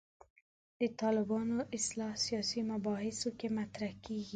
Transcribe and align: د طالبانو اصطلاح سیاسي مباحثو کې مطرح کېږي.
د 0.79 0.81
طالبانو 1.01 1.57
اصطلاح 1.77 2.13
سیاسي 2.25 2.61
مباحثو 2.71 3.29
کې 3.39 3.47
مطرح 3.57 3.91
کېږي. 4.05 4.29